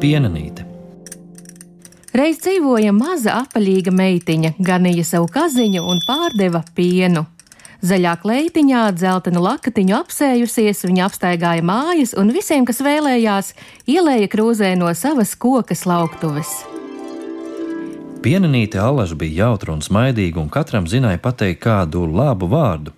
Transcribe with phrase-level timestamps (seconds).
[0.00, 0.64] Pienanīte.
[2.16, 7.26] Reiz dzīvoja maza apaļīga meitiņa, ganīja savu kaziņu un pārdeva pienu.
[7.84, 13.52] Zaļā kleitiņā, dzeltenu lakatiņu apsējusies, viņa apstaigāja mājas un visiem, kas vēlējās,
[13.88, 16.50] ielēja krūzē no savas kokas lauktuves.
[18.24, 22.96] Pienanīte Allaž bija jautra un smaidīga, un katram zināja pateikt kādu labu vārdu.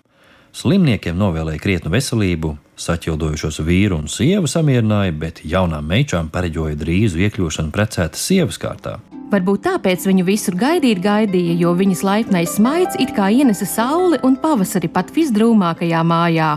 [0.55, 7.73] Slimniekiem novēlēja krietnu veselību, saķildojušos vīru un sievu samierināja, bet jaunām meičām pareģoja drīzu iekļūšanu
[7.73, 8.99] precētas sievas kārtā.
[9.33, 14.35] Varbūt tāpēc viņu visur gaidīt gaidīja, jo viņas laipnais smaids it kā ienesa sauli un
[14.37, 16.51] pavasari pat visdrūmākajā mājā.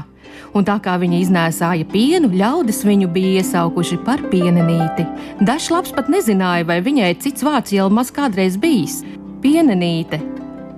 [0.56, 5.06] Un tā kā viņa iznēsāja pienu, ļaudis viņu bija iesaukuši par pienenīti.
[5.40, 9.02] Dažs labs pat nezināja, vai viņai cits vārds jau maz kādreiz bijis-
[9.45, 10.20] pienenīte.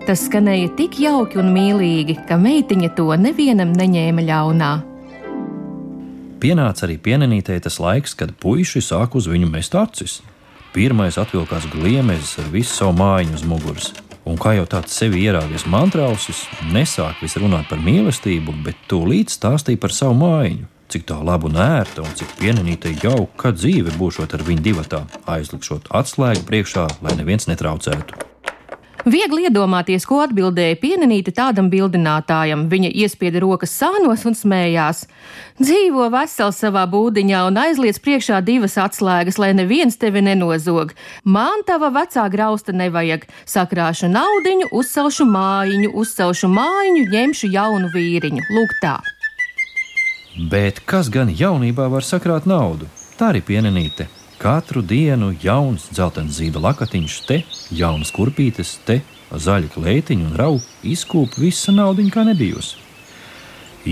[0.06, 4.87] Tas skanēja tik jauki un mīlīgi, ka meitiņa to nevienam neņēma ļaunā.
[6.38, 10.20] Pienāca arī pienenītei tas laiks, kad puiši sāk uz viņu mest acis.
[10.70, 13.88] Pirmais atvilkās gliemezis ar visu savu mājiņu uz muguras.
[14.28, 19.82] Un kā jau tāds sevi ierāvies mantrausis, nesāk visu runāt par mīlestību, bet tūlīt stāstīja
[19.82, 20.70] par savu mājiņu.
[20.94, 25.90] Cik tā labu un ērta, un cik pienenīta jauka dzīve būšot ar viņu divatā, aizlikšot
[25.90, 28.27] atslēgu priekšā, lai neviens netraucētu.
[29.06, 32.64] Viegli iedomāties, ko atbildēja pienenīte tādam bildinātājam.
[32.70, 35.04] Viņa iespieda rokas sānos un smējās.
[35.60, 40.96] Dzīvo vesels savā būdiņā un aizliec priekšā divas atslēgas, lai neviens tevi nenozog.
[41.22, 43.28] Man tava vecā grausta nevajag.
[43.46, 48.44] Sakrāšu naudiņu, uzcelšu mājiņu, uzcelšu mājiņu, ņemšu jaunu vīriņu.
[48.50, 48.98] Lūk tā.
[50.50, 52.90] Bet kas gan jaunībā var sakrāt naudu?
[53.18, 54.17] Tā arī pienenīte.
[54.38, 57.40] Katru dienu jauns dzeltens zīda lakatiņš, te
[57.74, 59.00] jaunas kurpītes, te
[59.34, 62.78] zaļa kleitiņa un rauga izkūp visa naudiņa kā nebijusi.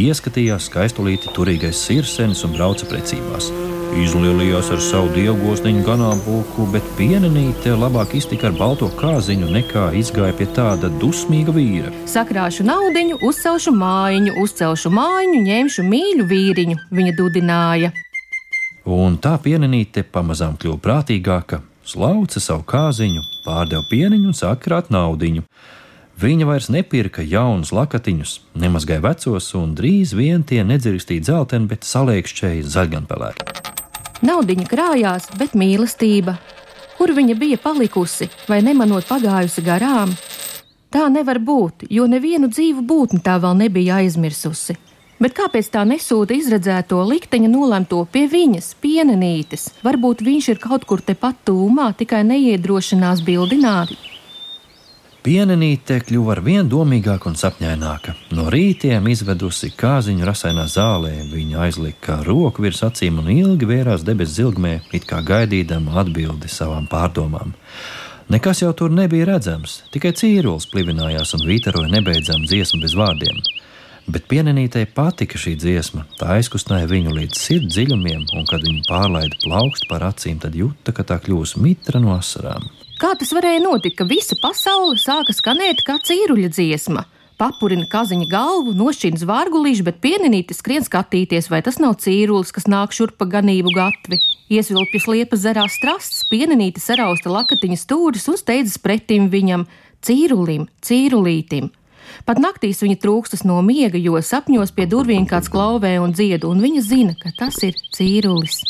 [0.06, 3.50] Ieskatījās skaistulīti turīgais sirsenis un brauca precībās.
[3.96, 10.46] Izlielījās ar savu dievgosniņu ganāmpulku, bet pienenīte labāk iztika ar balto kāziņu nekā izgāja pie
[10.54, 11.90] tāda dusmīga vīra.
[12.06, 17.94] Sakrāšu naudiņu, uzcelšu mājiņu, uzcelšu mājiņu, ņemšu mīļu vīriņu, viņa dudināja.
[18.86, 25.42] Un tā pienenīte pamazām kļuva prātīgāka, slauca savu kāziņu, pārdeva pieniņu un sāka krāt naudiņu.
[26.22, 32.70] Viņa vairs nepirka jaunus lakatiņus, nemazgāja vecos, un drīz vien tie nedzirkstīja dzelteni, bet saliekšķēja
[32.76, 33.74] zaļganpelēti.
[34.22, 36.38] Naudiņa krājās, bet mīlestība,
[36.96, 40.14] kur viņa bija palikusi vai nemanot pagājusi garām,
[40.94, 44.78] tā nevar būt, jo nevienu dzīvu būtni tā vēl nebija aizmirsusi.
[45.16, 49.70] Bet kāpēc tā nesūta izredzēto likteņa nolemto pie viņas, pienenītes?
[49.86, 53.94] Varbūt viņš ir kaut kur tepat tūmā, tikai neiedrošinās bildināt.
[55.24, 58.12] Pienenīte kļuva ar vien domīgāka un sapņaināka.
[58.36, 64.42] No rītiem izvedusi kāziņu rasainā zālē, viņa aizlika roku virs acīm un ilgi vērās debesu
[64.42, 67.56] zilgmē, it kā gaidīdama atbildi savām pārdomām.
[68.30, 73.40] Nekas jau tur nebija redzams, tikai cīrulis plivinājās un vītaroja nebeidzamu dziesmu bez vārdiem
[74.10, 76.06] bet pienenītei patika šī dziesma.
[76.20, 80.94] Tā aizkustināja viņu līdz sirds dziļumiem, un kad viņa pārlaida plaukstu par acīm, tad jūta,
[80.96, 82.66] ka tā kļūs mitra no asarām.
[82.96, 87.04] Kā tas varēja notikt, ka visa pasaule sāka skanēt kā cīruļa dziesma?
[87.36, 92.96] Papurina kaziņa galvu, nošķīna zvārgulīšu, bet pienenīte skrien skatīties, vai tas nav cīrulis, kas nāk
[92.96, 94.16] šurp pa ganību gatvi.
[94.48, 99.66] Iesvilpjas liepas zarā strasts, pienenīte sarausta lakatiņa stūris un steidzas pretim viņam,
[100.00, 101.68] cīrulim, cīrulītim.
[102.26, 106.62] Pat naktīs viņa trūkstas no miega, jo sapņos pie durvīm kāds klauvē un dziedu, un
[106.64, 108.62] viņa zina, ka tas ir cīrulis.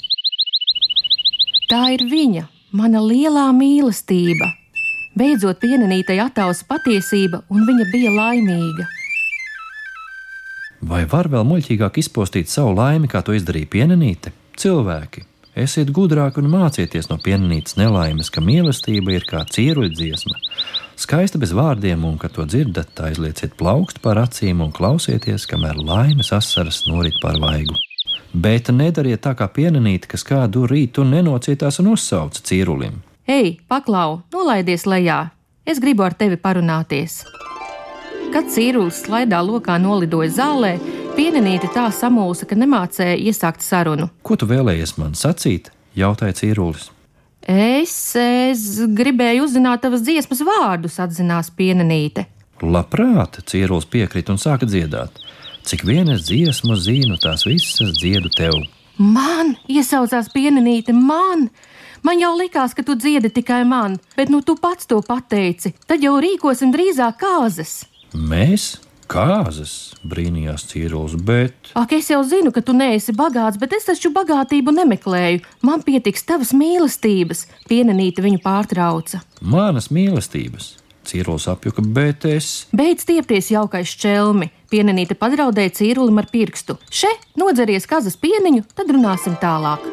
[1.70, 2.46] Tā ir viņa,
[2.76, 4.52] mana lielā mīlestība.
[5.16, 8.86] Beidzot, pienenītai attausa patiesība, un viņa bija laimīga.
[10.86, 14.30] Vai var vēl muļķīgāk izpostīt savu laimi, kā to izdarīja pienenīte?
[14.60, 15.24] Cilvēki,
[15.56, 20.36] esiet gudrāki un mācieties no pienenītes nelaimes, ka mīlestība ir kā cieruļdziesma
[20.96, 26.32] Skaista bez vārdiem, un, kad to dzirdat, aizlieciet plaukst par acīm un klausieties, kamēr laimes
[26.32, 27.76] asaras norit par vaigu.
[28.32, 33.02] Bet nedariet tā kā pienenīte, kas kādu rītu nenocietās un uzsauca cīrulim.
[33.28, 35.20] Ei, paklau, nolaidies lejā!
[35.68, 37.20] Es gribu ar tevi parunāties!
[38.32, 40.74] Kad cīrulis slaidā lokā nolidoja zālē,
[41.16, 44.08] pienenīte tā samulsa, ka nemācēja iesākt sarunu.
[44.24, 45.70] Ko tu vēlējies man sacīt?
[45.96, 46.90] jautāja cīrulis.
[47.42, 48.62] Es, es
[48.96, 52.26] gribēju uzzināt tavas dziesmas vārdus, atzinās pienenīte.
[52.64, 55.20] Labprāt, cierulis piekrita un sāka dziedāt.
[55.66, 58.56] Cik vienas dziesmu zinu, tās visas dziedu tev.
[58.96, 61.50] Man, iesaucās pienenīte, man!
[62.06, 65.72] Man jau likās, ka tu dziedi tikai man, bet nu tu pats to pateici.
[65.90, 67.80] Tad jau rīkosim drīzāk kāzas.
[68.14, 68.76] Mēs?
[69.06, 71.70] Kāzas, brīnījās Cīrulis, bet.
[71.78, 75.44] Ak, es jau zinu, ka tu neesi bagāts, bet es taču bagātību nemeklēju.
[75.66, 79.22] Man pietiks tavas mīlestības, pienenīte viņu pārtrauca.
[79.40, 80.74] Manas mīlestības.
[81.06, 82.66] Cīrulis apjuka, bet es.
[82.74, 84.50] Beidz stiepties jaukais čelmi.
[84.72, 86.80] Pienenīte padraudēja Cīrulim ar pirkstu.
[86.90, 89.86] Še, nodzeries kazas pieniņu, tad runāsim tālāk.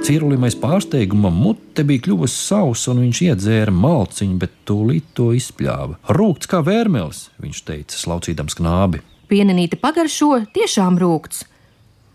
[0.00, 5.98] Cirulim aiz pārsteiguma mute bija kļuvusi sausa, un viņš iedzēra malciņu, bet tūlīt to izspļāva.
[6.16, 9.02] Rūkts kā vērmelis, viņš teica, slaucīdams knābi.
[9.28, 11.44] Pienenīte pagaršo, tiešām rūkts.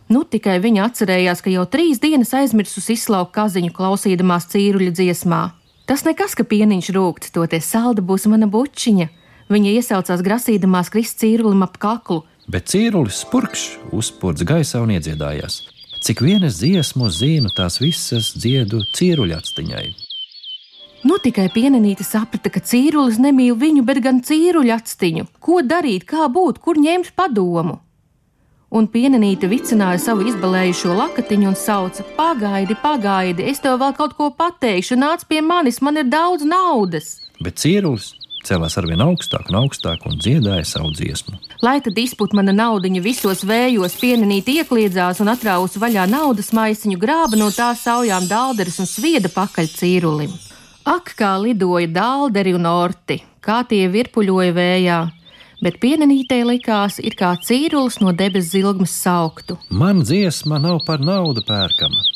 [0.10, 5.44] Nu, tikai viņa atcerējās, ka jau trīs dienas aizmirsusi izslaukt kaziņu, klausīdamās cīruļa dziesmā.
[5.86, 9.08] Tas nekas, ka pieniņš rūkts, toties salda būs mana bučiņa.
[9.54, 12.24] Viņa iesaucās grasīdamās krist cīrulim ap kaklu.
[12.50, 15.75] Bet cīrulis spurkšs uzspurdz gaisā un iedziedājās.
[16.06, 19.86] Cik vienas dziesmu zinu, tās visas dziedu cīruļastiņai.
[21.10, 25.26] Nu tikai pienenīte saprata, ka cīrulis nemīl viņu, bet gan cīruļastiņu.
[25.42, 27.80] Ko darīt, kā būt, kur ņemt padomu?
[28.70, 34.30] Un pienenīte vicināja savu izbalējušo lakatiņu un sauca: Pagaidi, pagaidi, es tev vēl kaut ko
[34.30, 37.16] pateikšu, nāc pie manis, man ir daudz naudas.
[37.42, 38.12] Bet cīrulis
[38.48, 41.38] celās arvien augstāk un augstāk un dziedāja savu dziesmu.
[41.66, 47.40] Lai tad izput mana naudiņa visos vējos, pienenīt iekliedzās un atrausa vaļā naudas maisiņu, grāba
[47.40, 50.34] no tā saujām dālderis un svieda pakaļ cīrulim.
[50.86, 55.00] Ak, kā lidoja dālderi un orti, kā tie virpuļoja vējā!
[55.66, 59.56] Bet pienenītei likās, ir kā cīrulis no debesu zilgmas sauktu.
[59.70, 62.15] Man dziesma nav par naudu pērkama.